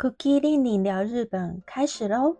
[0.00, 2.36] Cookie 令你聊日本开始喽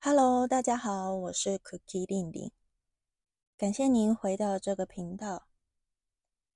[0.00, 2.50] ！Hello，大家好，我是 Cookie 令令，
[3.62, 5.46] 感谢您回到这个频道。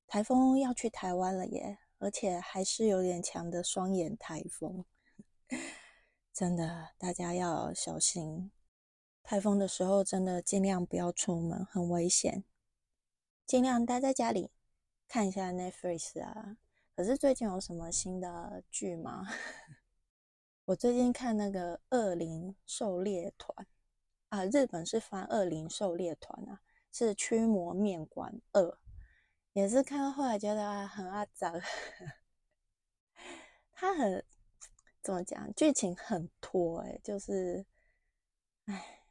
[0.09, 4.85] 台风要去台湾了耶，而且还是有点强的双眼台风，
[6.35, 8.51] 真的大家要小心。
[9.23, 12.43] 台风的时候真的尽量不要出门，很危险，
[13.47, 14.51] 尽量待在家里
[15.07, 16.57] 看一下 Netflix 啊。
[16.97, 19.29] 可是最近有什么新的剧吗？
[20.67, 23.65] 我最近看那个《恶灵狩猎团》
[24.31, 26.63] 啊，日本是翻《恶灵狩猎团》啊，
[26.99, 28.79] 是驱魔面馆二，
[29.53, 31.61] 也是看到后来觉得很阿脏，
[33.75, 34.25] 他很
[35.03, 37.67] 怎么讲，剧情很拖哎，就是
[38.65, 39.03] 哎，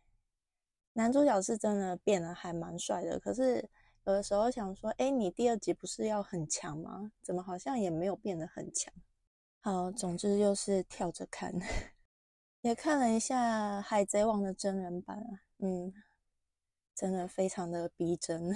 [0.94, 3.69] 男主角是真的变得还蛮帅的，可是
[4.06, 7.11] 有的时候想说，哎，你第二集不是要很强吗？
[7.22, 8.91] 怎么好像也没有变得很强？
[9.59, 11.53] 好，总之就是跳着看，
[12.61, 15.94] 也看了一下《海贼王》的真人版啊，嗯，
[16.95, 18.55] 真的非常的逼真，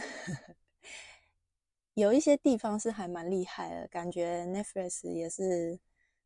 [1.93, 5.81] 有一些地方是还蛮厉害的，感觉 Netflix 也是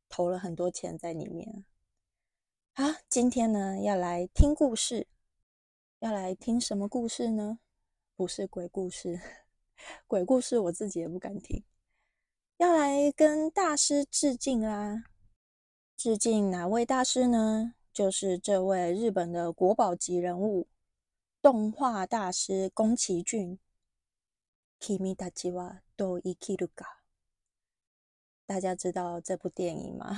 [0.07, 1.65] 投了很多钱在里面。
[2.75, 5.07] 好，今天呢要来听故事，
[5.99, 7.57] 要来听什么故事呢？
[8.15, 9.19] 不是鬼故事，
[10.05, 11.63] 鬼故事我自己也不敢听。
[12.57, 15.05] 要来跟大师致敬啦！
[15.97, 17.73] 致敬哪位大师呢？
[17.91, 20.67] 就是这位日本的国宝级人物——
[21.43, 23.59] 动画大师宫崎骏。
[24.79, 26.85] Kimi Tachiwa Do Ikiruka。
[28.45, 30.17] 大家知道这部电影吗？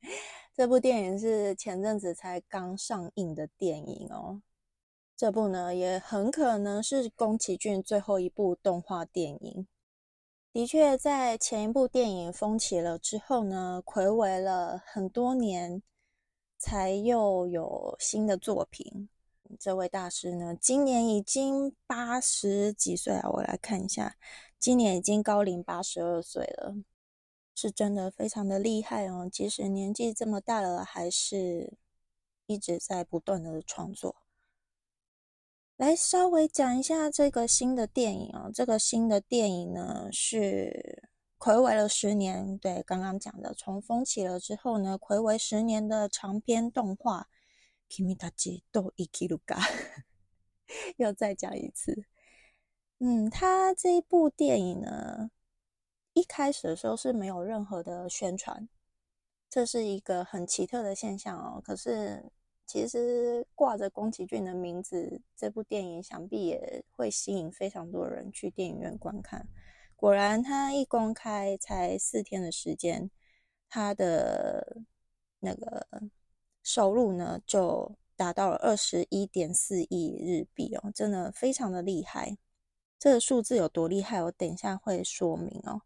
[0.56, 4.40] 这部电影是前阵子才刚上映的电影哦。
[5.14, 9.68] 这部呢，也很可能是宫崎骏最后一部动画电影。
[10.54, 15.82] 的确，在前一部电影封起了之后呢，暌违了很多年，
[16.56, 19.10] 才又有新的作品。
[19.58, 23.28] 这位大师呢，今年已经八十几岁啊！
[23.30, 24.16] 我来看一下，
[24.58, 26.74] 今年已经高龄八十二岁了，
[27.54, 29.28] 是真的非常的厉害哦。
[29.30, 31.74] 即使年纪这么大了，还是
[32.46, 34.16] 一直在不断的创作。
[35.76, 41.08] 来稍微讲一下这个新的电影啊，这个新的电影呢是
[41.38, 47.22] 暌违了十年，对，刚刚讲的从风起了之后呢，暌违十年的长篇动画
[47.92, 49.60] 《Kimi Tachi Do Ikiruga》，
[50.96, 52.06] 又 再讲一次。
[53.00, 55.30] 嗯，他这一部电影呢，
[56.14, 58.66] 一开始的时候是没有任何的宣传，
[59.50, 61.60] 这是一个很奇特的现象哦。
[61.62, 62.32] 可是。
[62.64, 69.46] 其实挂着宫崎骏的名字，这部电影想必也会吸引非常多人去电影院观看。
[69.94, 73.10] 果然，他一公开才四天的时间，
[73.68, 74.78] 他的
[75.40, 75.86] 那个
[76.62, 82.36] 收入呢就达到了二十一点四亿日币哦，真的非常的厉害。
[82.98, 85.82] 这个数字有多厉害，我等一下会说明哦。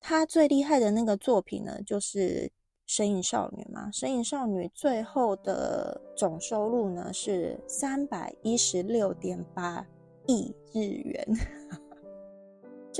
[0.00, 2.52] 他最厉害的那个作品呢，就是。
[2.86, 9.86] 神隐少女嘛，神隐少女最后的总收入呢是三百一十六点八
[10.26, 11.24] 亿日元。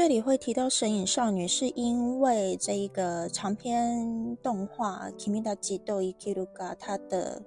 [0.03, 6.47] 这里会提到神隐少女，是因为这一个长篇动画《Kimi d 斗 Ikiruga》
[6.78, 7.43] 它的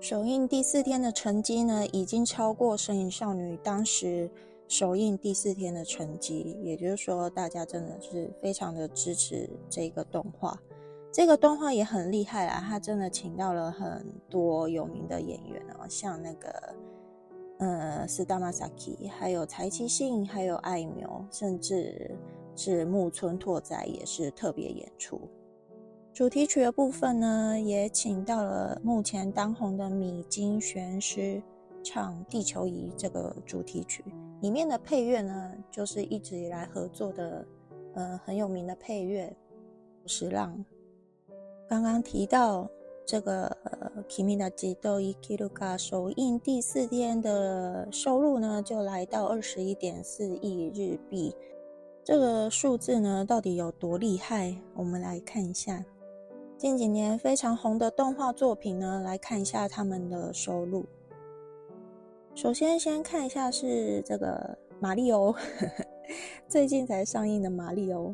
[0.00, 4.28] 首映第四天的成绩呢，已经超过神隐少女当时
[4.66, 10.60] 首映第四天的成绩，也就是说，大家真的是非常的支持这个动画。
[11.12, 16.74] 这个动画也很厉害啊，他真的请到了很多有名的演员哦，像那个
[17.58, 22.10] 呃，是大马萨基，还有柴崎幸，还有爱苗，甚至
[22.54, 25.20] 是木村拓哉也是特别演出。
[26.12, 31.42] 主题曲的部分呢，也请到了目前当红的米津玄师
[31.82, 34.04] 唱《地球仪》这个主题曲，
[34.40, 37.46] 里面的配乐呢，就是一直以来合作的
[37.94, 39.30] 呃很有名的配乐
[40.06, 40.64] 十浪。
[41.68, 42.68] 刚刚提到
[43.06, 43.56] 这个
[44.08, 51.32] 《Kimi da Jido Ikiruga》首映第四天的收入呢，就来到二十一点四亿日币。
[52.02, 54.56] 这个数字呢，到底有多厉害？
[54.74, 55.84] 我们来看一下
[56.58, 60.84] 近几年非常红的动画作品呢，来看一下他们的收入。
[62.34, 65.32] 首先，先看一下是这个马里奥，
[66.48, 68.08] 最近才上映的《马里欧》，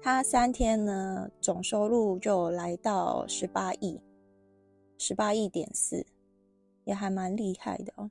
[0.00, 4.00] 它三天呢总收入就来到十八亿，
[4.98, 6.04] 十八亿点四，
[6.84, 8.10] 也还蛮厉害的哦。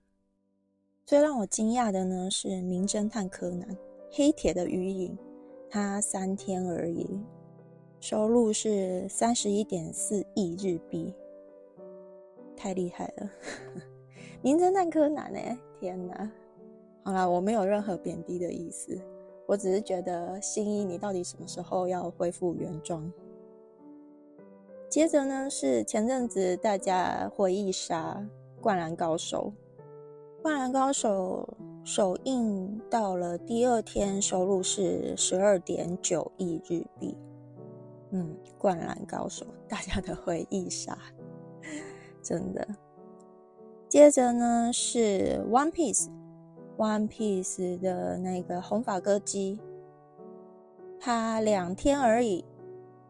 [1.05, 3.77] 最让我惊讶的呢是《名侦探柯南：
[4.09, 5.15] 黑铁的余影》，
[5.69, 7.05] 它三天而已，
[7.99, 11.13] 收入是三十一点四亿日币，
[12.55, 13.29] 太厉害了！
[14.41, 16.31] 《名侦探柯南》哎，天哪！
[17.03, 18.97] 好啦，我没有任何贬低的意思，
[19.45, 23.11] 我只是觉得新一，你到底什么时候要恢复原装？
[24.89, 28.25] 接着呢，是前阵子大家回忆杀
[28.61, 29.51] 《灌篮高手》，
[30.41, 31.47] 《灌篮高手》
[31.85, 37.17] 首映到了第二天，收入是十二点九亿日币。
[38.11, 40.97] 嗯，《灌篮高手》大家的回忆杀，
[42.23, 42.65] 真的。
[43.89, 44.99] 接着呢，是
[45.49, 46.05] 《One Piece》。
[46.77, 49.59] One Piece 的那个红发歌姬，
[50.99, 52.45] 他两天而已，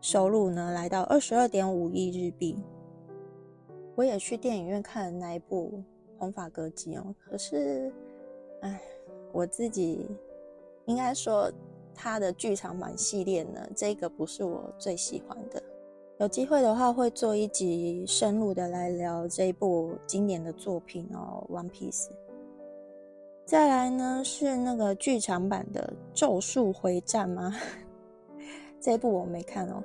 [0.02, 2.58] 收入呢来到二十二点五亿日币。
[3.96, 5.84] 我也去电影院看了那一部
[6.20, 7.92] 红发歌姬哦，可是，
[8.62, 8.80] 哎，
[9.32, 10.08] 我自己
[10.86, 11.52] 应该说
[11.96, 15.62] 他的剧场版系列呢，这个不是我最喜欢的。
[16.20, 22.06] 有机会的话，会做一集深入的来聊这一部经典的作品哦，《One Piece》。
[23.46, 27.56] 再来呢是那个剧场版的《咒术回战》吗？
[28.80, 29.84] 这部我没看哦。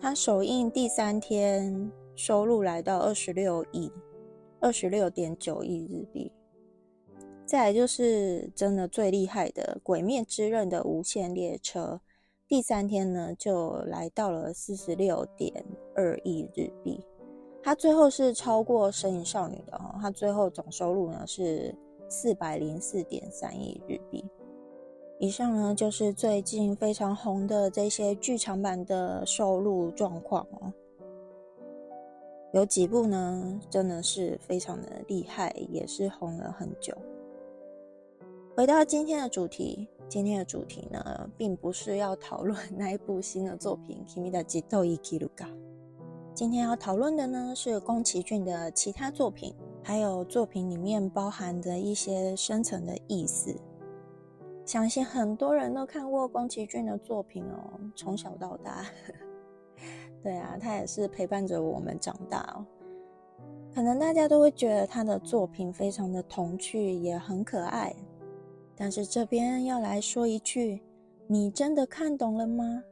[0.00, 3.90] 它首映第三天收入来到二十六亿，
[4.60, 6.30] 二十六点九亿日币。
[7.46, 12.00] 再来就是真的最厉害的《鬼灭之刃》的无限列车，
[12.48, 15.64] 第三天呢就来到了四十六点
[15.94, 17.04] 二亿日币。
[17.62, 21.74] 它最后是超过《神隐少女》的哦，它最后总收入呢是。
[22.14, 24.22] 四百零四点三亿日币
[25.22, 30.72] 以上呢，就是最近非常红的这些剧场版的收入状况哦。
[32.52, 36.92] 有几部呢，真的是非常的厉害，也是红了很久。
[38.56, 45.46] 回到今天的主题，今天的主题呢，并不是要讨论 那一部新的作品《Kimi da Jito Ikiruga》，
[46.34, 49.54] 今天要讨论的呢，是宫崎骏的其他作品。
[49.84, 53.54] 还有作品里面包含的一些深层的意思，
[54.64, 58.86] 相信很多人都看过宫崎骏的作品哦，从小到大，
[60.22, 62.64] 对啊，他也是陪伴着我们长大哦。
[63.74, 67.94] 可能大家都会觉得他的作品非常的童趣，也很可爱。
[68.76, 70.82] 但是这边要来说一句，
[71.26, 72.84] 你真的看懂了吗？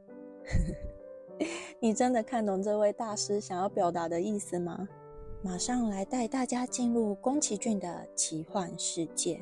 [1.79, 4.87] 你真的看懂这位大师想要表达的意思吗？
[5.43, 9.39] 马上来带大家进入宫崎骏的奇幻世界。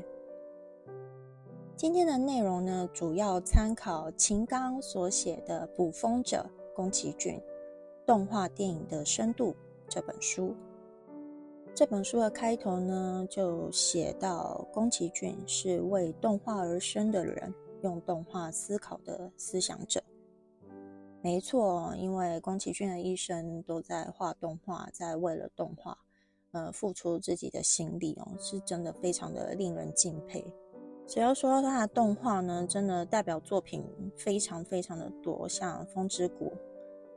[1.80, 6.46] 今天的内容呢，主要参考秦刚所写的《捕风者：
[6.76, 7.42] 宫崎骏
[8.06, 9.52] 动画电影的深度》
[9.88, 10.54] 这本书。
[11.74, 20.04] 这本书的开头呢，就写到宫崎骏是为动画而生的人，用动画思考的思想者。
[21.22, 25.98] 没错，因为宫崎骏的一生都在画动画，在为了动画，
[26.52, 30.44] 呃，付出自己的心力哦，是真的非常的令人敬佩。
[31.10, 33.84] 只要说到他的动画呢，真的代表作品
[34.16, 36.46] 非常非常的多，像《风之谷》《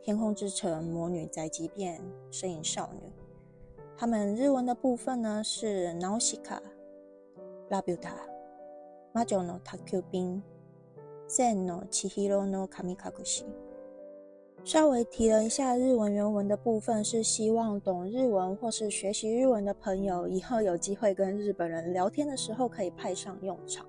[0.02, 2.00] 天空之城》《魔女宅急便》
[2.30, 3.00] 《身影少女》。
[3.94, 6.58] 他们日文的部分呢是 Nausicaa、
[7.68, 8.14] Labuta、
[9.12, 10.40] Majo no Takubin、
[11.28, 13.44] Zen no Chihiro no Kamikakushi。
[14.64, 23.84] 稍微提了一下日文原文的部分，是希望懂日文或是学习日文的朋友，以后有机会跟日本人聊天的时候可以派上用场。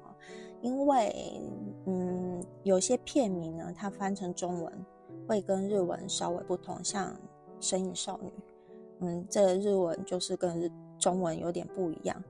[0.62, 1.42] 因为，
[1.86, 4.74] 嗯，有些片名呢，它翻成中文
[5.28, 7.12] 会跟日文稍微不同，像
[7.60, 8.30] 《身影少女》，
[9.02, 12.22] 嗯，这日文就是跟中文有点不一样。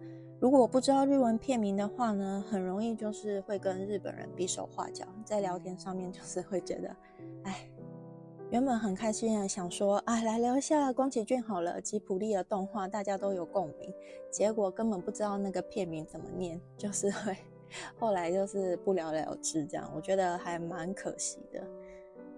[0.42, 6.94] 如果不知道日文片名的话呢，很容易就是会跟日本人比手画脚，在聊天上面就是会觉得，
[7.44, 7.70] 哎。
[8.54, 13.92] 原本很开心的想说啊，来聊一下宫崎骏好了，吉普力的动画大家都有共鸣。
[14.30, 17.36] 结果根本不知道那个片名怎么念，就是会
[17.98, 21.64] 后来就是不了了之这样，我觉得还蛮可惜的。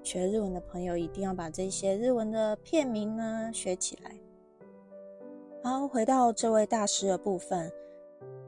[0.04, 4.16] 学日文的朋友一定要把这些日文的片名呢学起来。
[5.64, 7.70] 好，回到这位大师的部分，《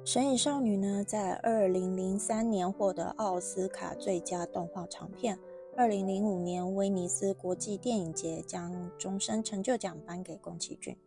[0.05, 5.37] 神隐少女》呢，在二零零三年获得奥斯卡最佳动画长片。
[5.79, 10.97] 二零零五年，威尼斯国际电影节将终身成就奖颁给宫崎骏。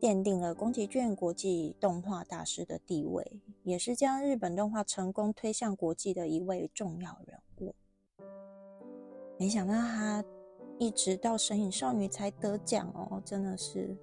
[0.00, 7.74] 奠定了宫崎骏国际动画大师的地位，也是将日本动画成功推向国际的一位重要人物。
[9.36, 10.24] 没想到他
[10.78, 13.96] 一直到《神隐少女》才得奖哦，真的是。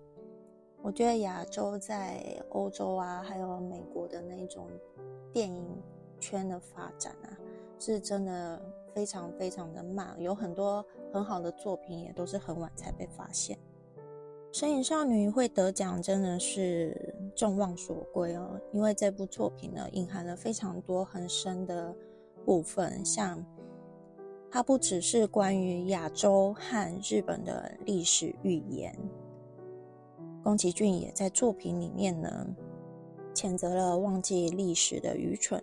[0.81, 4.67] 我觉得亚洲在欧洲啊，还有美国的那种
[5.31, 5.65] 电影
[6.19, 7.39] 圈的发展啊，
[7.79, 8.61] 是真的
[8.95, 13.57] 非常非常的慢，有很多很好的作品也都是很晚才被发现。
[14.57, 21.93] 《神隐少女》会得奖真的是众望所归哦，因为这部作品呢，隐含了非常多很深的
[22.45, 23.45] 部分，像。
[24.51, 28.97] 它不只是关于亚洲和日本的历史寓言，
[30.41, 32.47] 宫崎骏也在作品里面呢，
[33.33, 35.61] 谴责了忘记历史的愚蠢，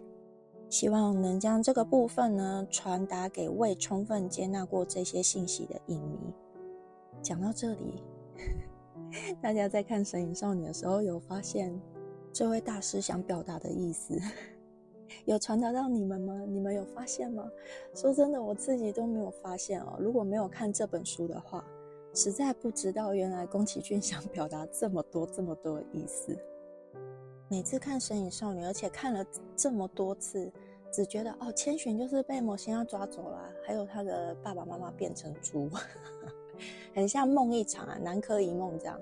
[0.72, 6.18] 希望能将这个部分呢传达给未充分接纳过这些信息的影迷。
[7.20, 8.02] 讲到这里，
[9.42, 11.78] 大家在看《神隐少女》的时候，有发现
[12.32, 14.18] 这位大师想表达的意思？
[15.26, 16.42] 有传达到你们吗？
[16.48, 17.46] 你们有发现吗？
[17.94, 19.98] 说真的，我自己都没有发现哦。
[19.98, 21.62] 如果没有看这本书的话，
[22.14, 26.34] 实在不知道原来宫崎骏想表达这么多、这么多的意思。
[27.52, 29.22] 每次看《神隐少女》，而且看了
[29.54, 30.50] 这么多次，
[30.90, 35.68] 只觉得哦，千寻就是被魔仙要抓走了，还有他的爸爸妈妈变成猪，
[36.96, 38.98] 很像梦一场啊，南柯一梦这样。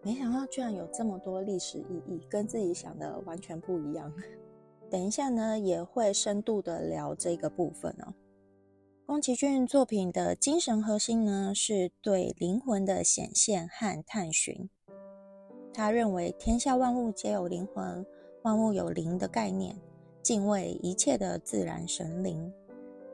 [0.00, 4.10] 没想到居然有这么多历史意义，跟自己想的完全不一样。
[4.88, 8.14] 等一下呢，也会深度的聊这个部分哦。
[9.04, 14.70] 宫崎骏作品的精神核心呢，是对灵魂的显现和探寻。
[15.72, 18.04] 他认为天下万物皆有灵魂，
[18.42, 19.76] 万物有灵的概念，
[20.22, 22.52] 敬畏一切的自然神灵。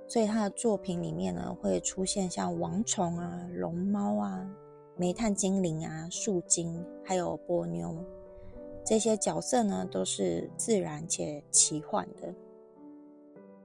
[0.09, 4.49] 所以他的作品里面呢，会出现像王虫啊、龙猫啊、
[4.97, 7.95] 煤炭精灵啊、树精，还有波妞。
[8.85, 12.33] 这些角色呢，都是自然且奇幻的。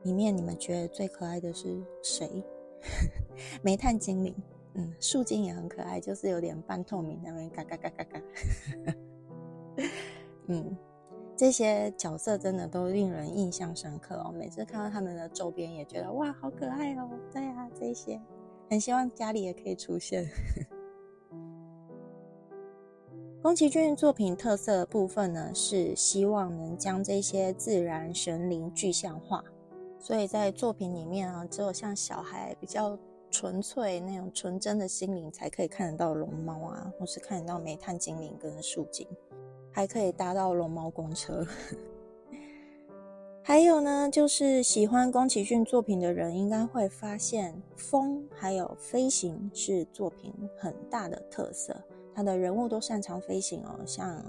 [0.02, 2.44] 里面你们觉得最可爱的是谁？
[3.62, 4.34] 煤炭精灵，
[4.74, 8.22] 嗯，树精也很可爱，就是有点半透明，那边嘎嘎嘎嘎嘎。
[10.48, 10.78] 嗯，
[11.36, 14.32] 这些角色真的都令人印象深刻哦。
[14.32, 17.10] 每次看到他们的周边，也觉得哇，好可爱哦。
[17.32, 18.22] 对啊，这些
[18.70, 20.26] 很希望家里也可以出现。
[23.42, 29.44] 宫崎骏作品特色的部分呢，是希望能将这些自然神灵具象化，
[29.98, 32.96] 所以在作品里面啊，只有像小孩比较
[33.32, 39.08] 纯粹那种纯真的心灵，才可以看得到龙猫啊，或是看得到煤炭精灵跟树精，
[39.72, 41.48] 还可以搭到龙猫公车。
[43.44, 51.76] 还有呢，就是喜欢宫崎骏作品的人，应该会发现风还有飞行是作品很大的特色。
[52.14, 54.16] 他的人物都擅长飞行哦，像《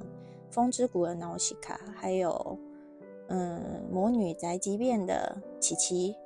[0.50, 2.56] 风之谷》的瑙西卡，还有
[3.28, 6.16] 嗯魔女宅急便的琪琪，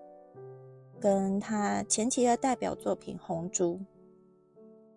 [1.01, 3.75] 跟他前期的代表作品《红猪》。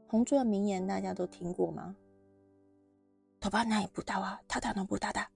[0.07, 1.95] 红猪的名言大家都听过吗？
[3.39, 5.29] 头发那也不到啊，他打能不打打？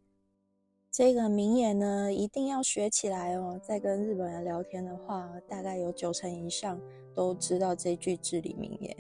[0.90, 3.60] 这个名言呢，一定要学起来哦。
[3.64, 6.80] 在跟日本人聊天的话，大概有九成以上
[7.14, 8.96] 都知道这句至理名言。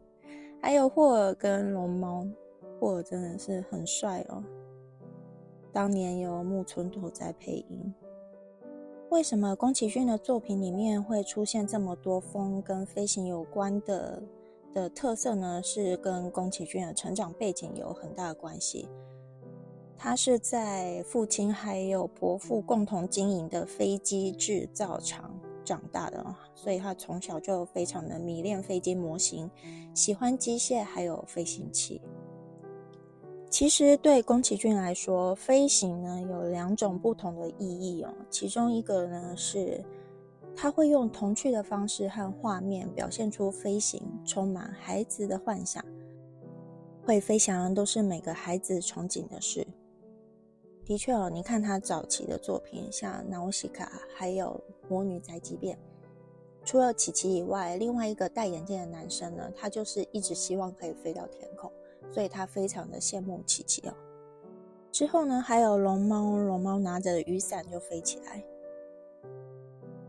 [0.60, 2.26] 还有霍尔跟龙猫，
[2.80, 4.42] 霍尔真的是很帅哦。
[5.72, 7.94] 当年有木村拓哉配音。
[9.10, 14.22] 为什么宫崎骏的作品里面会出现这么多风跟飞行有关的
[14.74, 15.62] 的特色呢？
[15.62, 18.88] 是跟宫崎骏的成长背景有很大的关系。
[19.96, 25.32] 他是在父亲还有伯父共同经营的飞机制造厂。
[25.64, 29.50] 长大的，所以他从小就非常的迷恋飞机模型，
[29.92, 32.00] 喜欢机械还有飞行器。
[33.56, 38.12] 其实对宫崎骏来说，飞行呢有两种不同的意义哦。
[38.28, 39.82] 其中一个呢是
[40.54, 45.82] 他会用童趣的方式和画面表现出飞行充满孩子的幻想，
[47.02, 49.66] 会飞翔都是每个孩子憧憬的事。
[50.84, 55.74] 的确哦，你看他早期的作品，像《瑙西卡》还有《魔女宅急便》，
[56.62, 61.72] 除了琪琪以外，另外一个戴眼镜的男生呢，他就是一直希望可以飞到天空，
[62.10, 63.94] 所以他非常的羡慕琪琪哦。
[64.90, 68.42] 之后呢，还有龙猫，龙猫拿着雨伞就飞起来。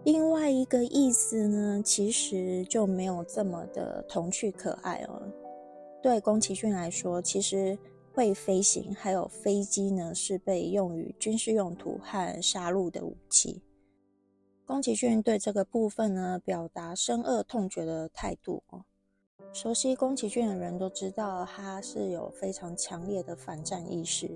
[0.03, 5.21] 另外一个意思呢，其实就没有这么的童趣可爱哦。
[6.01, 7.77] 对宫崎骏来说，其实。
[8.13, 13.61] 会飞行，还有飞机呢，是被用于军事用途和杀戮的武器。
[14.65, 18.85] 宫崎骏对这个部分呢，表达深恶痛绝的态度哦。
[19.53, 24.29] 熟悉宫崎骏的人都知道，他是有非常强烈的反战意识，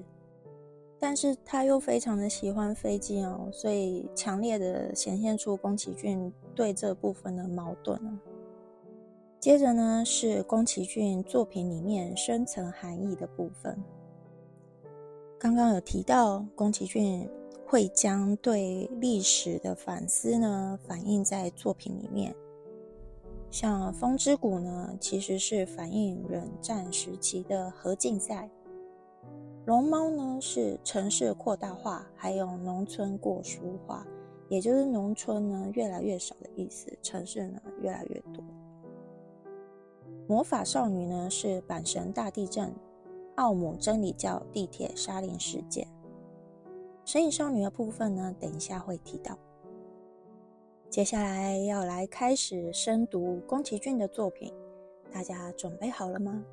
[0.99, 8.17] 但是他又非常的喜欢飞机哦，所以强烈的显现出宫崎骏对这部分的矛盾哦。
[9.39, 13.77] 接着呢，是宫崎骏作品里面深层含义的部分。
[15.39, 17.29] 刚刚有提到，宫崎骏
[17.65, 22.35] 会将对历史的反思呢反映在作品里面。
[23.51, 28.47] 像《风之谷》呢，其实是反映冷战时期的核竞赛；
[29.65, 34.07] 《龙猫》呢，是城市扩大化，还有农村过疏化，
[34.47, 38.41] 也就是农村呢越来越少的意思，城市呢越来越多。
[40.29, 42.73] 魔法少女呢是阪神大地震、
[43.35, 45.85] 奥姆真理教地铁沙林事件。
[47.03, 49.37] 神隐少女的部分呢，等一下会提到。
[50.91, 54.53] 接下来要来开始深读宫崎骏的作品，
[55.09, 56.43] 大家准备好了吗？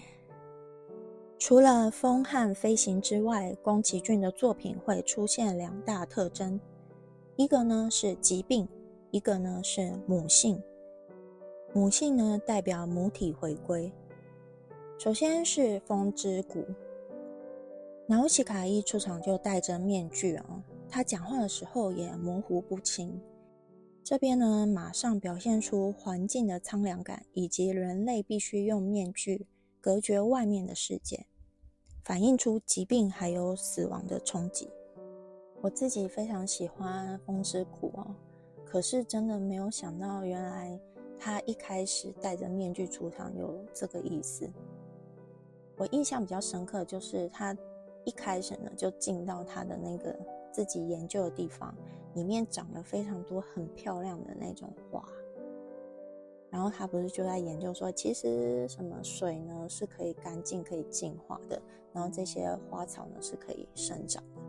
[1.40, 6.60] 除了风和飞行之外，宫崎骏的作品会出现两大特征，
[7.36, 8.68] 一个呢是疾病，
[9.10, 10.62] 一个呢是母性。
[11.72, 13.90] 母性呢，代表母体回归。
[14.98, 16.60] 首先是《风之谷》，
[18.06, 23.20] 纳乌西卡一出场就戴着面具啊，他讲话的时候也模糊不清。
[24.02, 29.46] 这边呢，马上表现出环境的苍凉感，以及人类必须用面具
[29.80, 31.26] 隔绝外面的世界，
[32.04, 34.68] 反映出疾病还有死亡的冲击。
[35.60, 38.14] 我自己非常喜欢《风之谷》哦，
[38.64, 40.80] 可是真的没有想到，原来。
[41.18, 44.46] 他一开始戴着面具出场有这个意思。
[45.78, 47.56] 我印象比较深刻，就是他
[48.04, 50.14] 一开始呢就进到他的那个
[50.56, 51.74] 自己研究的地方，
[52.14, 55.06] 里面长了非常多很漂亮的那种花。
[56.48, 61.60] 然后他不是就在研究说，其实什么水呢是可以干净、可以净化的，
[61.92, 64.40] 然后这些花草呢是可以生长的。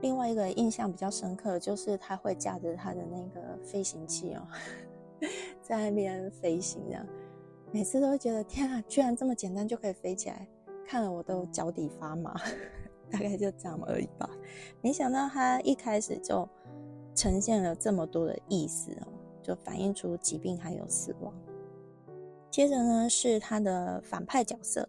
[0.00, 4.42] 另外一个印象比较深刻的，就是他会驾着他的那个飞行器哦。
[5.62, 7.06] 在那边飞行，这样
[7.70, 10.48] 每次都会觉得天啊，居然这么简单就可以飞起来，
[10.84, 12.34] 看了我都脚底发麻。
[13.10, 14.28] 大概就这样而已吧。
[14.80, 16.48] 没想到他一开始就
[17.14, 19.08] 呈现了这么多的意思哦，
[19.42, 21.32] 就反映出疾病还有死亡。
[22.50, 24.88] 接着呢，是他的反派角色，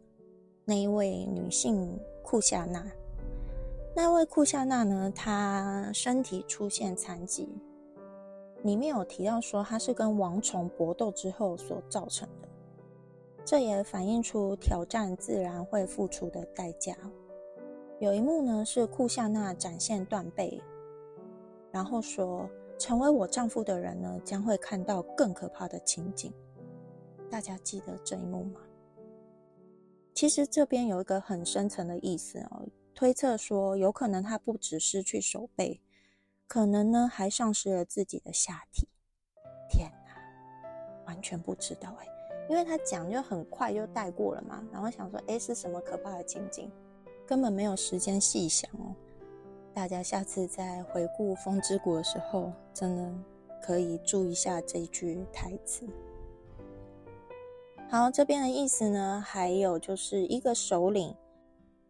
[0.64, 2.86] 那一位女性库夏娜。
[3.96, 7.50] 那位库夏娜呢，她身体出现残疾。
[8.64, 12.48] 里面有提到说，她是跟王虫搏斗之后所造成的，
[13.44, 16.96] 这也反映出挑战自然会付出的代价。
[18.00, 20.62] 有一幕呢，是库夏娜展现断背，
[21.72, 26.32] 然后说：“成为我丈夫的人呢，将会看到更可怕的情景。”
[27.28, 28.62] 大家记得这一幕吗？
[30.14, 35.82] 其实这边有一个很深层的意思哦，推测说，有可能他不止失去手背。
[36.46, 38.88] 可能呢，还丧失了自己的下体。
[39.68, 42.08] 天哪，完全不知道哎，
[42.48, 44.64] 因为他讲就很快就带过了嘛。
[44.72, 46.72] 然后想说，哎，是什么可怕的情景？
[47.28, 48.96] 根本没有时间细想哦。
[49.74, 53.14] 大家下次在回顾《风之谷》的时候，真的
[53.62, 55.86] 可以注意一下这句台词。
[57.90, 61.14] 好，这边的意思呢，还有就是一个首领，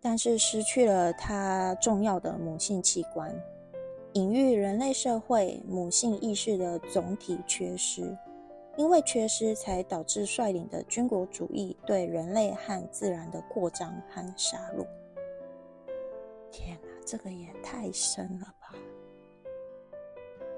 [0.01, 3.33] 但是失去了他重要的母性器官。
[4.13, 8.17] 隐喻人类社会母性意识的总体缺失，
[8.75, 14.85] 因为缺失才导致率领的军国主义对人类和自然的扩张和杀戮。
[16.51, 18.73] 天哪，这个也太深了吧！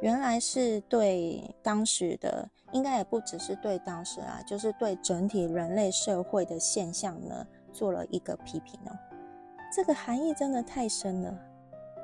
[0.01, 8.97] 原来是对当时的，应该也不只是对当时啊，就是对整体人类社会的现象呢，做了一个批评哦。
[9.75, 11.37] 这个含义真的太深了。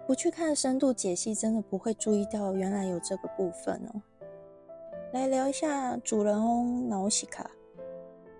[0.05, 4.01] 不去看深度解析，真的不会注意到原来有这个部分哦。
[5.11, 7.49] 来聊一下主人翁瑙西卡，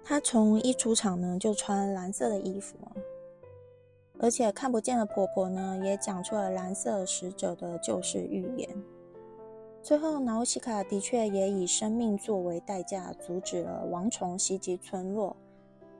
[0.03, 2.77] 他从一出场呢就穿蓝色的衣服，
[4.19, 8.69] 而且看不见的婆婆呢也讲出了蓝色使者的救世预言。
[9.83, 15.37] 最后，瑙西卡的确也以生命作为代价，阻止了王虫袭击村落，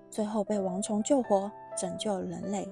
[0.10, 2.67] 最后被王虫救活，拯救人类。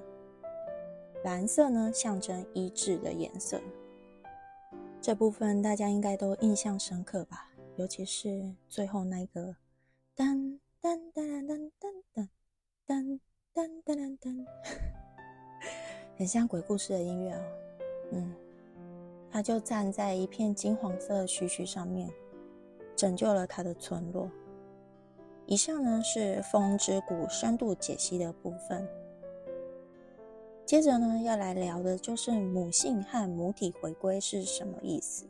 [1.22, 3.60] 蓝色呢，象征医治的颜色。
[5.00, 7.50] 这部分大家应该都印象深刻吧？
[7.76, 9.54] 尤其是最后那个
[10.16, 12.28] 噔噔噔噔噔噔
[12.86, 13.20] 噔
[13.54, 14.46] 噔噔噔噔，
[16.16, 17.42] 很像鬼故事的音乐哦。
[18.12, 18.34] 嗯，
[19.30, 22.08] 他就站在一片金黄色的须须上面，
[22.94, 24.30] 拯救了他的村落。
[25.46, 28.88] 以上呢是《风之谷》深度解析的部分。
[30.64, 35.26] 接着呢，要来聊的就是母性和母体回归是什么意思。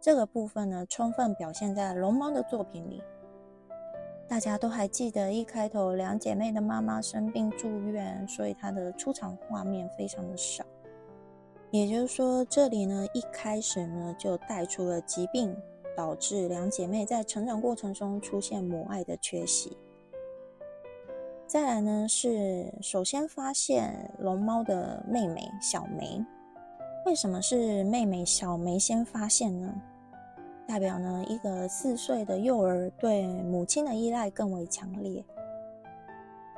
[0.00, 3.02] 这个部分呢，充分表现在龙猫的作品里。
[4.30, 10.64] 大家都还记得一开头两姐妹的妈妈生病住院，所以她的出场画面非常的少。
[11.72, 15.52] 也就是说，这里呢一开始呢就带出了疾病
[15.96, 19.76] 导致两姐妹在成长过程中出现母爱的缺席。
[21.48, 26.24] 再来呢，是首先发现龙猫的妹妹小梅。
[27.04, 29.74] 为什么是妹妹小梅先发现呢？
[30.70, 35.24] 代表呢，一个四岁的幼儿对母亲的依赖更为强烈。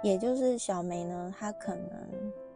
[0.02, 1.90] 也就是小梅呢，她可能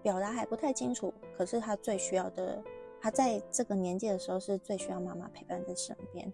[0.03, 2.63] 表达还不太清楚，可是她最需要的，
[3.01, 6.31] 她在这个年纪的时候是最需要妈妈陪伴在身边。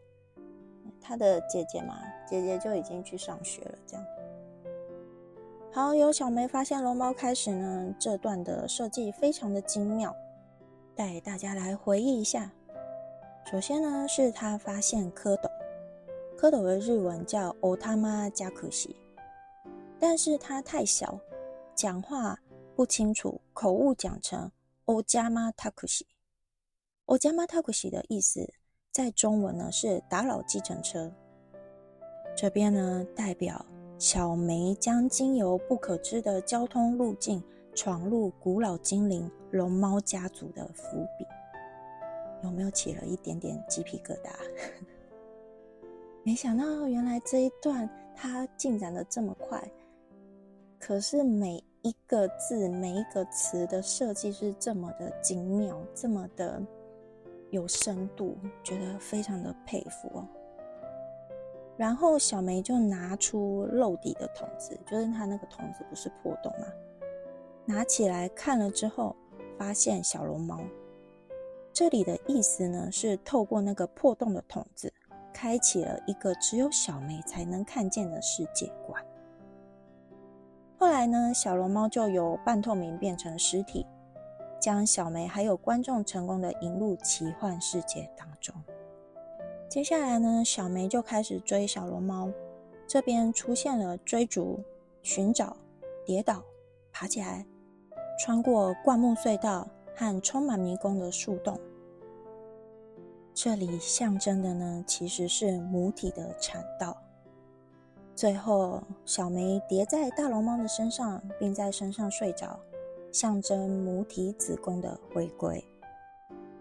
[1.00, 4.04] 她的姐姐嘛，姐姐就已经去上学了，这样。
[5.70, 10.12] 好，由小梅发现龙猫开始呢，这段的设计非常的精妙，
[10.96, 12.50] 带大家来回忆一下。
[13.50, 15.50] 首先呢，是他发现蝌蚪，
[16.38, 18.94] 蝌蚪的日文叫 Otama Jakushi，
[19.98, 21.20] 但是它太小，
[21.74, 22.38] 讲话
[22.74, 24.50] 不清楚，口误讲成
[24.86, 26.04] Ojama Takushi。
[27.06, 28.54] Ojama Takushi 的意思
[28.90, 31.12] 在中文呢是打扰计程车，
[32.34, 33.64] 这边呢代表。
[33.98, 37.40] 小梅将经由不可知的交通路径
[37.72, 41.24] 闯入古老精灵龙猫家族的伏笔，
[42.42, 44.30] 有没有起了一点点鸡皮疙瘩？
[46.24, 49.62] 没想到原来这一段它进展的这么快，
[50.78, 56.62] 可是每一个字、每一个词的设计是这么的精妙，这么的
[57.50, 60.26] 有深度，觉得非常的佩服哦。
[61.76, 66.66] 然后小梅就拿出漏底的筒子，就是它那个筒子不是破洞吗？
[67.64, 69.16] 拿起来看了之后，
[69.58, 70.60] 发现小龙猫。
[71.72, 74.92] 这里的意思呢，是透过那个破洞的筒子，
[75.32, 79.02] 开启了一个只有小梅才能看见的世界观。
[80.78, 83.86] 后来呢，小龙猫就由半透明变成实体，
[84.60, 88.54] 将小梅还有观众成功的引入奇幻世界当中。
[89.68, 92.30] 接下来呢，小梅就开始追小龙猫，
[92.86, 94.60] 这边出现了追逐、
[95.02, 95.56] 寻找、
[96.04, 96.42] 跌倒、
[96.92, 97.46] 爬起来、
[98.20, 101.58] 穿过灌木隧道和充满迷宫的树洞。
[103.34, 106.96] 这里象征的呢，其实是母体的产道。
[108.14, 112.60] 最后，小梅叠在大龙猫的身上，并在身上睡着，
[113.10, 115.64] 象征母体子宫的回归。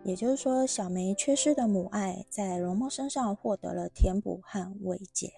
[0.03, 5.31] 也就是说，小梅缺失的母爱在龙猫身上获得了填补和慰藉。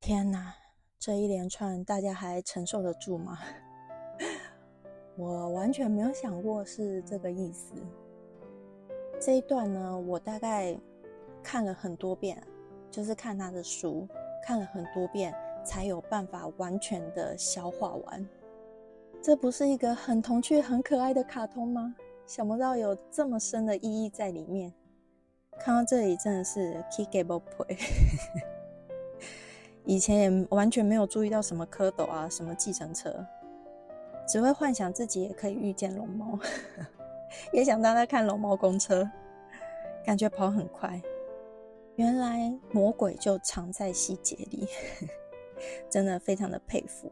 [0.00, 0.54] 天哪，
[0.98, 3.36] 这一连串大家还承受得住吗？
[5.18, 7.74] 我完全没有想过是这个意思。
[9.18, 10.78] 这一段呢，我大概
[11.42, 12.40] 看了很多遍，
[12.88, 14.06] 就是看他的书，
[14.46, 18.24] 看了很多遍，才有办法完全的消化完。
[19.20, 21.96] 这不是一个很童趣、很可爱的卡通吗？
[22.24, 24.72] 想不到有这么深的意义在里面。
[25.58, 27.76] 看到这里真的是 kickable play。
[29.84, 33.26] 以前也完全没有注意到什么蝌蚪啊，什么计程车，
[34.28, 36.38] 只会幻想自己也可以遇见龙猫，
[37.52, 39.08] 也想当他看龙猫公车，
[40.04, 41.00] 感觉跑很快。
[41.96, 44.68] 原来魔鬼就藏在细节里，
[45.90, 47.10] 真的非常的佩服。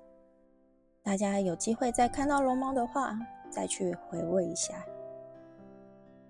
[1.02, 3.18] 大家有机会再看到龙猫的话，
[3.50, 4.84] 再去回味一下。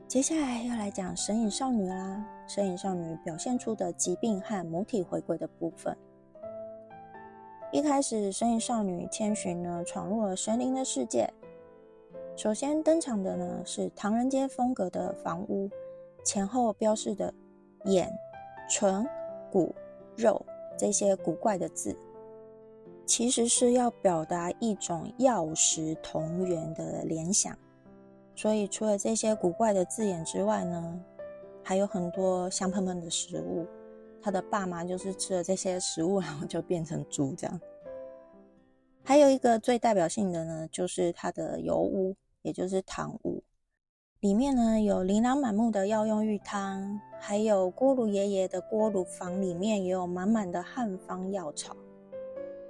[0.06, 2.24] 接下来要来讲神隐少女啦。
[2.46, 5.96] 神隐少女表现出的疾病和母体回归的部分。
[7.72, 11.28] 一开始，神隐少女千寻呢闯入了神灵的世界。
[12.36, 15.68] 首先登场的呢是唐人街风格的房屋，
[16.24, 17.32] 前后标示的
[17.84, 18.10] 眼、
[18.70, 19.06] 唇、
[19.50, 19.74] 骨、
[20.14, 20.40] 肉
[20.78, 21.94] 这些古怪的字，
[23.04, 27.56] 其实是要表达一种药食同源的联想。
[28.36, 31.00] 所以，除了这些古怪的字眼之外呢，
[31.64, 33.66] 还有很多香喷喷的食物。
[34.26, 37.60] 他的爸妈就是吃了这些食物，然后就变成猪这样。
[39.04, 42.12] 还有一个最代表性的呢，就是他的油屋，
[42.42, 43.40] 也就是堂屋。
[44.18, 51.76] 里面呢有琳琅满目的药用浴汤，还有锅炉爷爷的锅炉房里面也有满满的汉方药草。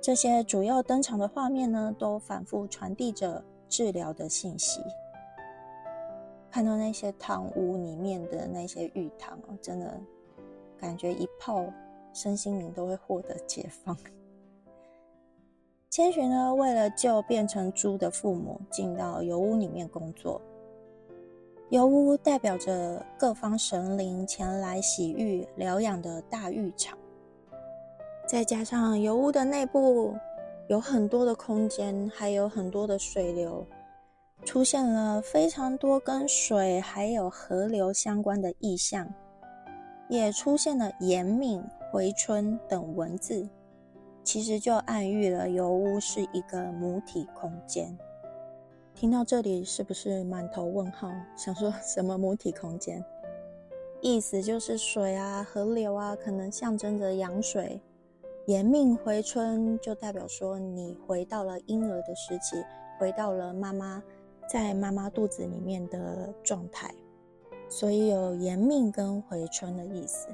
[0.02, 4.82] 这些主要登场的画面呢，都反复传递着治疗的信息。
[6.50, 9.98] 看到那些汤屋里面的那些浴汤真的
[10.80, 11.64] 感觉一泡
[12.12, 13.96] 身心灵都会获得解放。
[15.88, 20.40] 千寻呢，为了救变成猪的父母，进到油屋里面工作。
[21.70, 26.96] 油屋代表着各方神灵前来洗浴疗养的大浴场，
[28.26, 30.14] 再加上油屋的内部
[30.68, 33.66] 有很多的空间，还有很多的水流，
[34.44, 39.08] 出现了非常多跟水还有河流相关的意象，
[40.08, 43.48] 也出现了延命、回春等文字。
[44.22, 47.96] 其实就暗喻了油屋是一个母体空间。
[48.94, 51.10] 听到这里，是不是满头问号？
[51.36, 53.04] 想说什么母体空间？
[54.00, 57.80] 意思就是水啊、河流啊，可能象征着阳水。
[58.46, 62.62] 延命回春，就代表说你回到了婴儿的时期，
[62.98, 64.02] 回到了妈妈
[64.48, 66.94] 在妈妈肚子里面的状态，
[67.68, 70.28] 所以有延命跟回春的意思。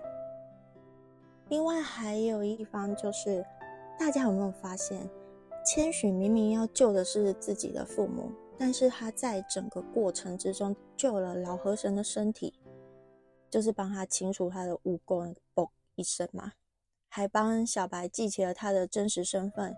[1.49, 3.45] 另外还有一方就是。
[3.99, 5.09] 大家有没有发现，
[5.65, 12.55] 千寻明明要救的是自己的父母，但是他在整个过程之中救了老河神的身体，
[13.49, 16.53] 就是帮他清除他的污垢，嘣一声嘛，
[17.09, 19.77] 还帮小白记起了他的真实身份，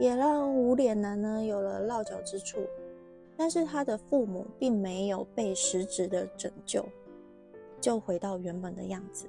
[0.00, 2.66] 也让无脸男呢有了落脚之处。
[3.38, 6.84] 但是他的父母并没有被实质的拯救，
[7.80, 9.28] 就回到原本的样子。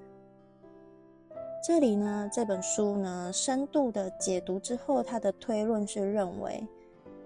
[1.63, 6.67] 这里呢，这本书呢，深度的解读之后，他的推论是认为，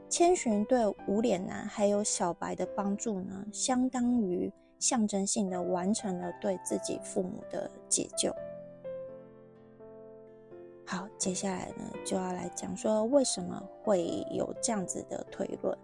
[0.09, 8.35] 千寻对无脸男还有小白的帮助呢，相当于象征性的完成了对自己父母的解救。
[10.85, 15.77] 好，接下来呢，就要来讲说为什么会有这样子的推论。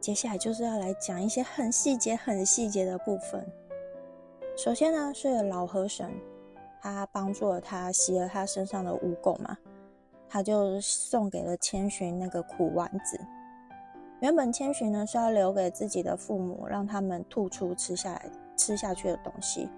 [0.00, 3.46] 接下来就是要来讲一些很细节、很细节的部分。
[4.56, 6.10] 首先呢，是老河神。
[6.82, 9.58] 他帮助了他洗了他身上的污垢嘛，
[10.28, 13.18] 他就送给了千寻那个苦丸子。
[14.20, 19.68] 原本千寻呢是要留给自己的父母，让他们吐出吃下来吃下去的东西。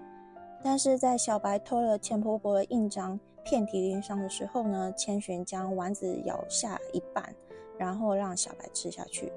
[0.61, 7.33] 但是在小白偷了钱婆婆的印章遍体鳞伤的时候呢，千寻将丸子咬下一半，
[7.75, 9.33] 然后让小白吃下去，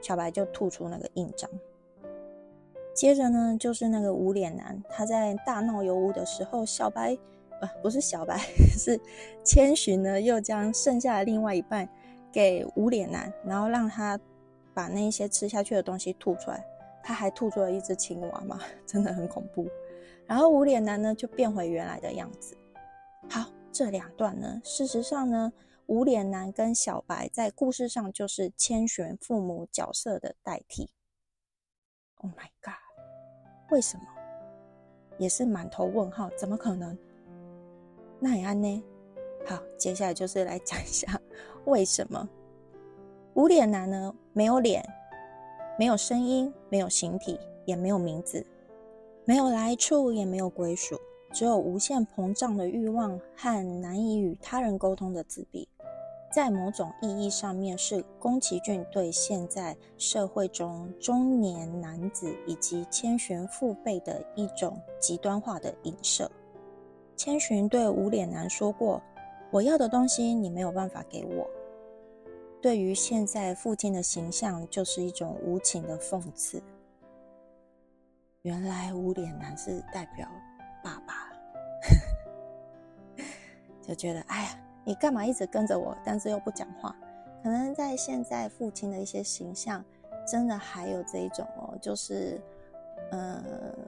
[0.00, 1.48] 小白就吐出那个印章。
[2.94, 7.16] 接着呢，就是那个无脸男，他在大闹油屋的时候，小白，
[7.60, 8.38] 呃，不是小白，
[8.76, 9.00] 是
[9.44, 11.88] 千寻呢，又将剩下的另外一半
[12.32, 14.18] 给无脸男，然后让他
[14.74, 16.64] 把那些吃下去的东西吐出来，
[17.02, 19.66] 他还吐出了一只青蛙嘛， 真的很恐怖。
[20.26, 22.56] 然后无脸男呢，就变回原来的样子。
[23.28, 25.52] 好，这两段呢，事实上呢，
[25.90, 30.88] 无脸男跟小白在故事上就是千寻父母角色的代替。
[32.18, 33.72] Oh my god！
[33.72, 34.04] 为什么？
[35.18, 36.96] 也是满头问号，怎么可能？
[38.20, 38.84] 那也安呢？
[39.44, 41.20] 好，接下来就是来讲一下
[41.64, 42.28] 为什么
[43.34, 44.14] 无脸男呢？
[44.32, 44.88] 没有脸，
[45.76, 48.46] 没有声音，没有形体，也没有名字，
[49.24, 50.96] 没有来处，也没有归属，
[51.32, 55.68] 只有无限膨胀的欲望和难以与他人沟通的自闭。
[56.30, 66.30] 在某种意义上面，是宫崎骏对现在社会中中年男子以及千寻父辈的一种极端化的影射。
[67.16, 69.02] 千寻对无脸男说过
[69.50, 71.50] ：“我要的东西，你没有办法给我。”
[72.62, 76.62] 对于现在父亲的形象，就是一种无情的讽刺。
[78.42, 80.28] 原来无脸男是代表
[80.84, 81.28] 爸爸，
[83.82, 84.56] 就觉得哎呀。
[84.84, 86.94] 你干嘛一直跟着我，但是又不讲话？
[87.42, 89.84] 可能在现在父亲的一些形象，
[90.26, 92.40] 真的还有这一种哦，就是，
[93.10, 93.42] 呃，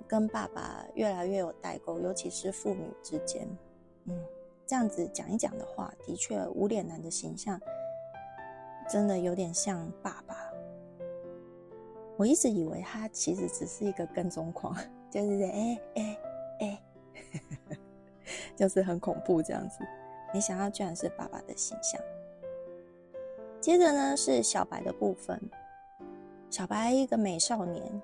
[0.07, 3.47] 跟爸爸越来越有代沟，尤其是父女之间。
[4.07, 4.19] 嗯，
[4.67, 7.61] 这样子讲一讲的话，的确无脸男的形象，
[8.89, 10.37] 真的有点像爸爸。
[12.17, 14.75] 我一直以为他其实只是一个跟踪狂，
[15.11, 16.19] 就是哎哎
[16.61, 16.83] 哎，
[18.57, 19.85] 就是很恐怖这样子。
[20.33, 22.01] 没想到居然是爸爸的形象。
[23.61, 25.41] 接着呢是小白的部分，
[26.51, 28.03] 小白一个美少年，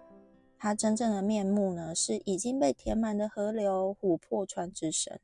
[0.57, 5.19] 他真正的面目呢是已经被填满的河流、琥珀川之神。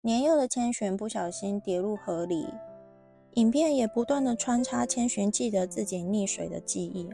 [0.00, 2.48] 年幼的千寻不小心跌入河里，
[3.34, 7.08] 影片也不断的穿插千寻记得自己溺水的记忆。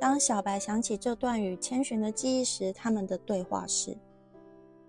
[0.00, 3.94] 当小白想起这段与千寻的记忆时，他们的对话是：“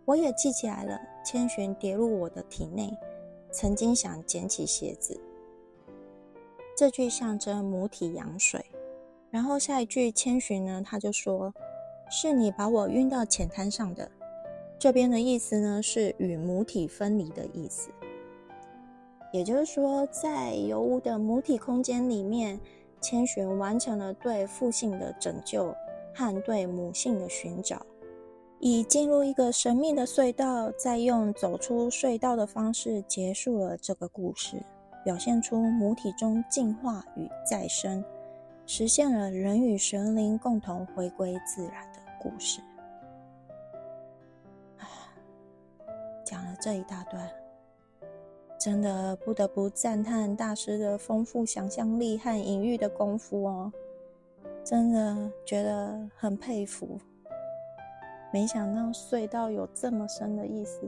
[0.06, 2.90] 我也记起来了，千寻跌入我的体内。”
[3.52, 5.20] 曾经想捡起鞋子，
[6.76, 8.66] 这句象征母体羊水。
[9.30, 11.54] 然后下一句千寻呢，他就说
[12.10, 14.10] ：“是你把我运到浅滩上的。”
[14.80, 17.92] 这边的意思呢是与母体分离的意思，
[19.32, 22.60] 也就是说，在油污的母体空间里面，
[23.00, 25.76] 千寻完成了对父性的拯救
[26.16, 27.86] 和对母性的寻找。
[28.64, 34.62] 以进入一个神秘的隧道，再用走出隧道的方式结束了这个故事，
[35.04, 38.06] 表现出母体中进化与再生，
[38.68, 42.62] 实现了人与神灵共同回归自然的故事。
[46.24, 47.28] 讲了这一大段，
[48.60, 53.74] 真的不得不赞叹大师的丰富想象力和隐喻的功夫哦，
[54.64, 57.00] 真的觉得很佩服。
[58.32, 60.82] 没想到隧道有这么深的意思，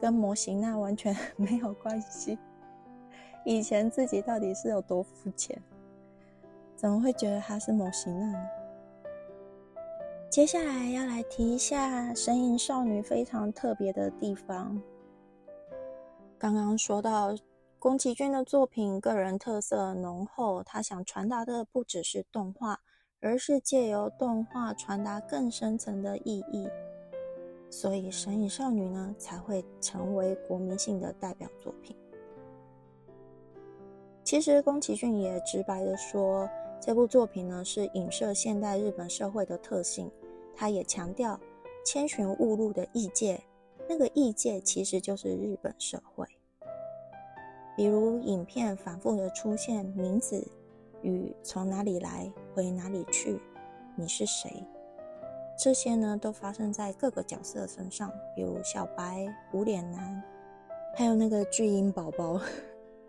[0.00, 2.38] 跟模型那完全 没有关系。
[3.44, 5.60] 以前自己到底是有多肤浅？
[6.76, 8.38] 怎么会觉得它是模型呢？
[10.30, 14.80] 接下来要来提一下《神隐少女》非常特别的地方。
[16.38, 17.36] 刚刚说到
[17.78, 22.80] 宫崎骏的作品个人特色浓厚，他想传达的不只是动画。
[23.24, 26.68] 而是借由动画传达更深层的意义，
[27.70, 31.96] 所以《神隐少女》呢才会成为国民性的代表作品。
[34.24, 40.10] 其实宫崎骏也直白的说，这部作品呢是影射现代日本社会的特性。
[40.56, 41.38] 他也强调，
[41.84, 43.40] 千寻误入的异界，
[43.88, 46.26] 那个异界其实就是日本社会。
[47.76, 50.44] 比如影片反复的出现名字。
[51.02, 53.40] 与从哪里来，回哪里去，
[53.96, 54.64] 你是谁？
[55.58, 60.22] 这些呢，都发生在各个角色身上，比如小白、无脸男，
[60.96, 62.40] 还有那个巨婴宝宝。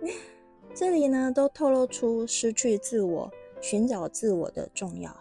[0.75, 5.15] 这里呢，都透露出失去自我、寻找自我的重要。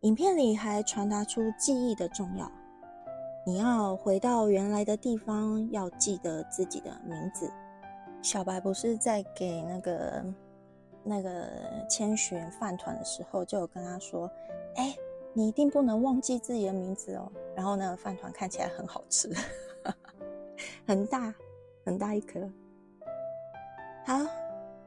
[0.00, 2.50] 影片里还传达出记忆的重要。
[3.44, 7.50] 你要回到原来的地方，要记得自己的名字。
[8.22, 10.24] 小白不是在给那个。
[11.04, 11.48] 那个
[11.88, 14.30] 千寻饭团的时候，就有跟他说
[14.76, 14.96] ：“哎，
[15.32, 19.30] 你一定不能忘记自己的名字哦。”然后呢，饭团看起来很好吃，
[20.86, 21.34] 很大
[21.84, 22.40] 很大一颗。
[24.04, 24.18] 好，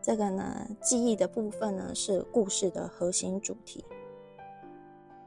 [0.01, 3.83] 这个呢，记忆的部分呢是故事的核心主题。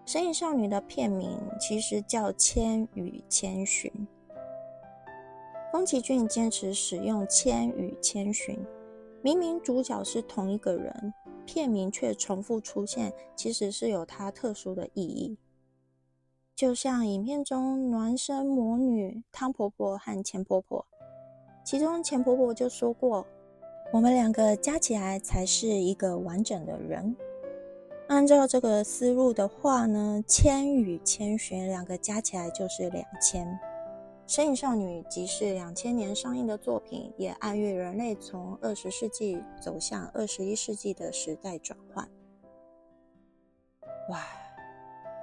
[0.11, 3.92] 《神隐少女》的片名其实叫《千与千寻》，
[5.70, 8.59] 宫崎骏坚持使用“千与千寻”。
[9.22, 11.12] 明明主角是同一个人，
[11.44, 15.37] 片名却重复出现，其实是有它特殊的意义。
[16.54, 20.87] 就像影片中孪生魔女汤婆婆和钱婆婆，
[21.64, 23.26] 其中钱婆婆就说过
[23.92, 27.16] ：“我们两个加起来才是一个完整的人。”
[28.09, 33.46] 按照这个思路的话呢，千与千寻两个加起来就是两千。
[34.29, 42.07] 《神隐少女》即是两千年上映的作品，也暗喻人类从二十世纪走向二十一世纪的时代转换。
[44.11, 44.21] 哇，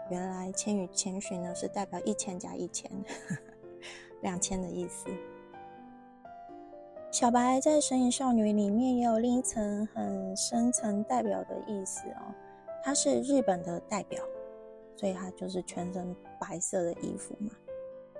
[0.09, 2.89] 原来《千与千寻》呢是代表一千加一千，
[4.23, 5.05] 两千的意思。
[7.11, 12.33] 小白在《神隐少女》里面也有另一层很深层代表的意思哦，
[12.83, 14.23] 它是日本的代表，
[14.95, 17.51] 所以它就是全身白色的衣服嘛。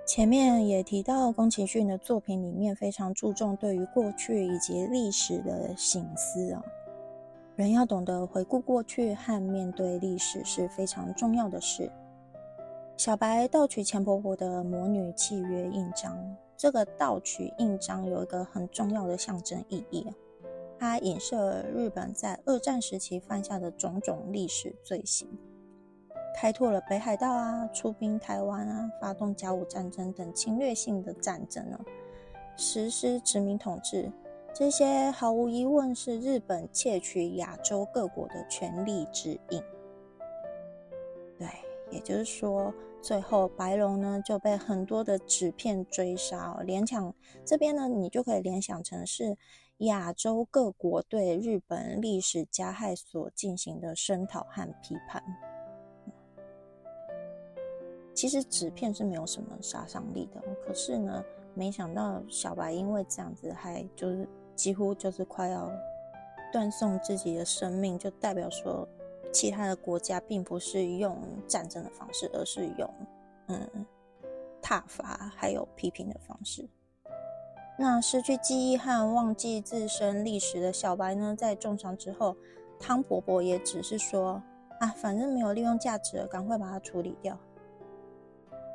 [0.06, 6.62] 前面也提到，宫崎骏的作品里面非常注重对于过去以及历史的醒思啊。
[7.56, 11.90] 人要懂得回顾过去和面对历史是非常重要的事。
[12.96, 16.16] 小白盗取钱婆婆的魔女契约印章，
[16.56, 20.06] 这个盗取印章有一个很重要的象征意义，
[20.78, 25.28] 它影射日本在二战时期犯下的种种历史罪行。
[26.36, 31.80] 开拓了北海道啊，出兵台湾啊，发动甲午战争等侵略性的战争呢，
[32.58, 34.12] 实施殖民统治，
[34.54, 39.62] 这些毫无疑问是日本窃取亚洲各国的权力之印。
[41.38, 41.48] 对，
[41.90, 46.62] 也就是说，最后白龙呢就被很多的纸片追杀哦。
[46.62, 47.14] 联想
[47.46, 49.38] 这边呢，你就可以联想成是
[49.78, 55.22] 亚洲各国对日本历史加害所进行的声讨和批判。
[58.16, 65.70] 其实纸片是没有什么杀伤力的，可是呢，没想到小白因为这样子，还就是几乎就是快要
[66.50, 68.88] 断送自己的生命，就代表说，
[69.30, 71.14] 其他的国家并不是用
[71.46, 72.90] 战争的方式，而是用
[73.48, 73.86] 嗯
[74.62, 76.66] 挞伐还有批评的方式。
[77.78, 82.34] 那失去记忆和忘记自身历史的小白呢，在重伤之后，
[82.80, 84.42] 汤伯伯也只是说
[84.80, 87.38] 啊，反正没有利用价值了，赶快把它处理掉。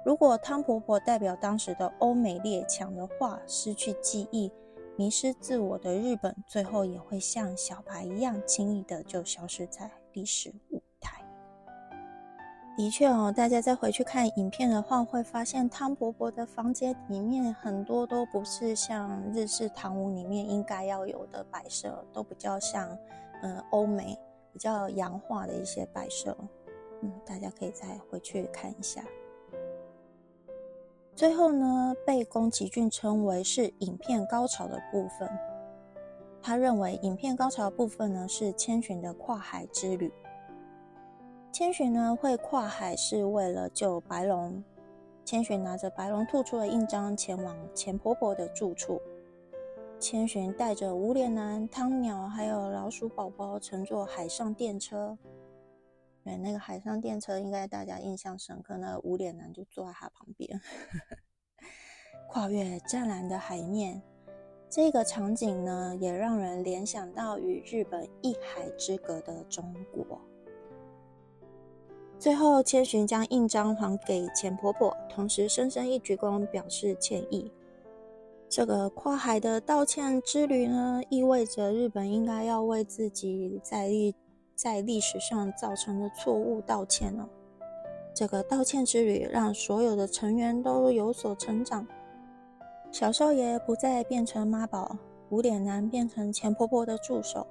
[0.03, 4.51] 如果汤婆婆代表当时的欧美列强的话，失去记忆、
[4.95, 11.23] 迷失自我的日本，最后也会像小白一样，轻易的就消失在历史舞台。
[12.77, 22.97] 的确哦，大家再回去看影片的话，会发现汤婆婆的房间里面很多都不是像日式堂屋里面应该要有的摆设，都比较像
[23.43, 24.17] 嗯欧美
[24.51, 26.35] 比较洋化的一些摆设。
[27.03, 29.03] 嗯，大家可以再回去看一下。
[31.15, 35.29] 最后呢，被宫崎骏称为是影片高潮的部分。
[36.41, 40.11] 他认为影片高潮部分呢是千寻的跨海之旅。
[41.51, 44.63] 千寻呢会跨海是为了救白龙。
[45.23, 48.99] 千寻拿着白龙吐出的印章前往钱婆婆的住处。
[49.99, 55.15] 千寻带着无脸男、汤鸟还有老鼠宝宝乘坐海上电车。
[56.23, 60.61] 对，那个海上电车应该大家印象深刻，那个无脸男就坐在他旁边，
[62.29, 64.01] 跨越湛蓝的海面。
[64.69, 70.21] 这个场景呢，也让人联想到与日本一海之隔的中国。
[72.19, 77.51] 最后，千寻将印章还给钱婆婆，同时深深一鞠躬表示歉意。
[78.47, 84.15] 这个跨海的道歉之旅呢，意味着日本应该要为自己在历。
[84.61, 87.27] 在历史上造成的错误道歉了。
[88.13, 91.87] 这个道歉之旅让所有的成员都有所成长。
[92.91, 94.95] 小少爷不再变成妈宝，
[95.31, 97.47] 无脸男变成钱婆婆的助手，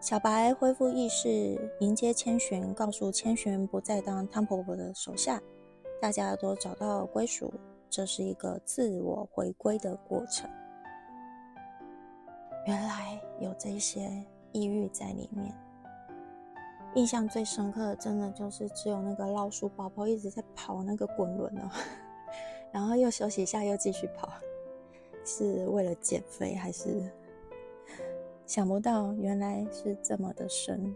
[0.00, 5.40] 小白恢复意识，迎接千寻，告诉千寻不再当汤婆婆的手下，
[6.00, 7.54] 大家都找到归属，
[7.88, 10.50] 这是一个自我回归的过程。
[12.66, 14.10] 原来有这些
[14.50, 15.54] 抑郁在里面。
[16.94, 21.70] 印象最深刻的，真的就是只有那个老鼠宝宝一直在跑那个滚轮哦，
[22.70, 24.28] 然后又休息一下，又继续跑，
[25.24, 27.02] 是为了减肥还是？
[28.44, 30.94] 想不到原来是这么的深。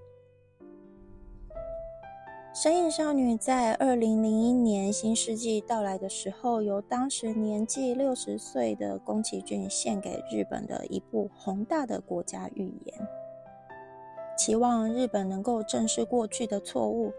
[2.63, 13.09] 《神隐少女》在二零零一年新世纪到来的时候，由当时年纪六十岁的宫崎骏献给日本的一部宏大的国家预言。
[14.37, 17.13] 期望日本能够正视过去的错误，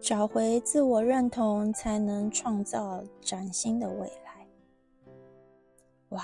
[0.00, 4.46] 找回自我认同，才能创造崭新的未来。
[6.10, 6.22] 哇，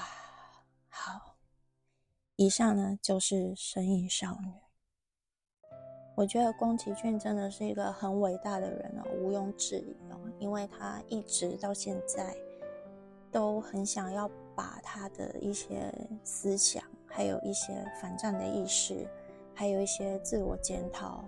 [0.88, 1.36] 好！
[2.36, 4.48] 以上呢就是《神隐少女》。
[6.16, 12.36] 我觉得宫崎骏真的是一个很伟大的人哦，毋庸置疑哦，因为他一直到现在
[13.32, 15.92] 都很想要把他的一些
[16.22, 19.08] 思想，还有一些反战的意识。
[19.54, 21.24] 还有一些自我检讨、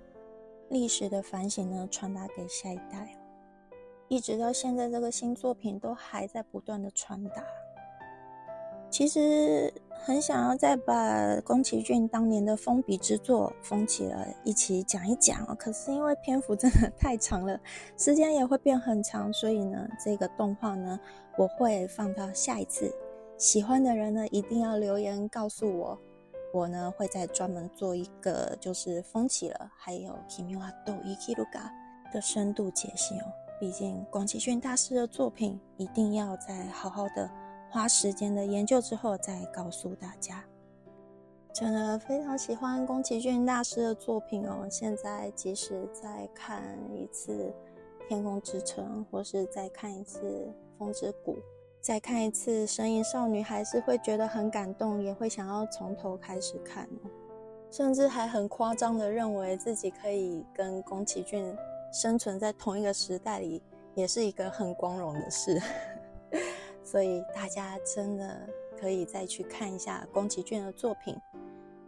[0.69, 3.17] 历史的反省呢，传达给下一代，
[4.09, 7.45] 一直到现在，这个新作品都还在不断的传达。
[8.89, 17.61] 其实很想要再把宫崎骏当年的封笔之作封起了一起讲一讲可是因为篇幅真的 太长了，
[17.97, 20.99] 时间也会变很长，所以呢，这个动画呢，
[21.37, 22.91] 我会放到下一次。
[23.37, 25.99] 喜欢的人呢，一定要留言告诉我。
[26.53, 31.71] 我呢会再专门做一个，就是风起了，还有《Kimiwa Do Ikiruga》
[32.13, 33.25] 的深度解析哦。
[33.59, 37.31] 毕竟宫崎骏大师的作品，一定要在好好的
[37.71, 40.45] 花时间的研究之后再告诉大家。
[41.53, 44.67] 真的非常喜欢宫崎骏大师的作品哦。
[44.71, 47.53] 现在即使再看一次
[48.09, 51.35] 《天空之城》，或是再看一次《风之谷》。
[51.87, 56.89] 再看一次《神隐少女》，还是会觉得很感动，也会想要从头开始看
[57.71, 61.57] 甚至还很夸张的认为自己可以跟宫崎骏
[61.93, 63.63] 生存在同一个时代里，
[63.95, 65.63] 也是一个很光荣的事。
[66.83, 71.17] 所以大家真的可以再去看一下宫崎骏的作品，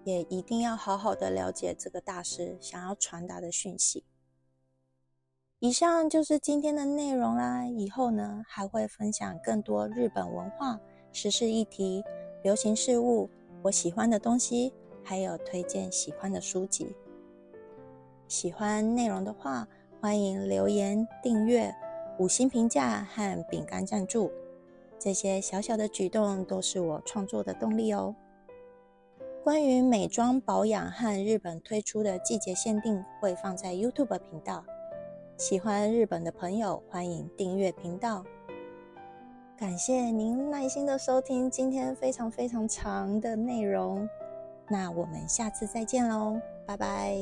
[0.04, 4.04] 也一定要好好的了解这个大师想要传达的讯息。
[5.60, 7.66] 以上就是今天的内容啦。
[7.66, 10.78] 以后呢，还会分享更多日本文化、
[11.10, 12.04] 时事议题、
[12.44, 13.28] 流行事物、
[13.62, 16.94] 我喜欢的东西，还有推荐喜欢的书籍。
[18.28, 19.66] 喜欢内容的话，
[20.00, 21.74] 欢迎留言、订阅、
[22.20, 24.30] 五星评价和饼干赞助。
[24.96, 28.14] 这些小小的举动都是我创作的动力哦。
[29.42, 34.64] 关于美妆保养和日本推出的季节限定，会放在 YouTube 频道。
[35.38, 38.24] 喜欢日本的朋友，欢迎订阅频道。
[39.56, 44.08] 感谢您耐心的收听今天非常非常长的内容，
[44.68, 47.16] 那我们下次再见喽，拜拜。